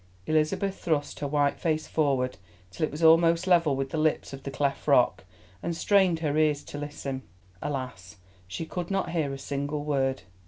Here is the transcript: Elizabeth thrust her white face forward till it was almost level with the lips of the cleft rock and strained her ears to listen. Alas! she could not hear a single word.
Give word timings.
Elizabeth 0.25 0.79
thrust 0.79 1.19
her 1.19 1.27
white 1.27 1.59
face 1.59 1.85
forward 1.85 2.37
till 2.71 2.83
it 2.83 2.89
was 2.89 3.03
almost 3.03 3.45
level 3.45 3.75
with 3.75 3.91
the 3.91 3.99
lips 3.99 4.33
of 4.33 4.41
the 4.41 4.49
cleft 4.49 4.87
rock 4.87 5.25
and 5.61 5.77
strained 5.77 6.21
her 6.21 6.35
ears 6.39 6.63
to 6.63 6.79
listen. 6.79 7.21
Alas! 7.61 8.15
she 8.47 8.65
could 8.65 8.89
not 8.89 9.11
hear 9.11 9.31
a 9.31 9.37
single 9.37 9.83
word. 9.83 10.23